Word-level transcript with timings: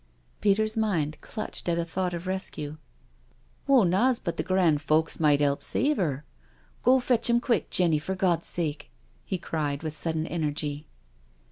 Peter's 0.41 0.75
mind 0.75 1.19
clutched 1.21 1.69
at 1.69 1.77
a 1.77 1.85
thought 1.85 2.11
of 2.11 2.25
rescue." 2.25 2.77
Wo 3.67 3.83
knaws 3.83 4.17
but 4.17 4.35
th' 4.35 4.43
gran' 4.43 4.79
folk 4.79 5.19
might 5.19 5.41
'elp 5.43 5.61
save 5.61 5.99
'er. 5.99 6.25
Go, 6.81 6.99
fetch 6.99 7.29
'im 7.29 7.39
quick, 7.39 7.69
Jenny, 7.69 7.99
for 7.99 8.15
Gawd's 8.15 8.47
sake," 8.47 8.89
he 9.23 9.37
cried 9.37 9.83
with 9.83 9.95
sudden 9.95 10.25
energy. 10.25 10.87